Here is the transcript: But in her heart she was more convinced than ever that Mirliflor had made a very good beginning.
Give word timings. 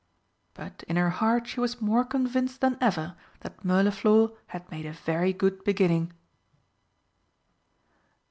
But 0.55 0.81
in 0.87 0.95
her 0.95 1.11
heart 1.11 1.45
she 1.45 1.59
was 1.59 1.79
more 1.79 2.03
convinced 2.03 2.59
than 2.59 2.75
ever 2.81 3.15
that 3.41 3.63
Mirliflor 3.63 4.31
had 4.47 4.71
made 4.71 4.87
a 4.87 4.93
very 4.93 5.31
good 5.31 5.63
beginning. 5.63 6.11